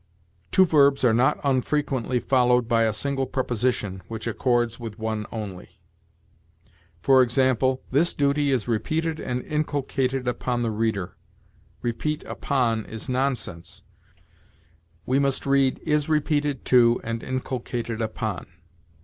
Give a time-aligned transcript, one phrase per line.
[0.51, 5.79] "Two verbs are not unfrequently followed by a single preposition, which accords with one only;
[7.07, 7.25] e.
[7.27, 7.53] g.,
[7.91, 11.15] 'This duty is repeated and inculcated upon the reader.'
[11.83, 13.83] 'Repeat upon' is nonsense;
[15.05, 18.47] we must read 'is repeated to and inculcated upon.'"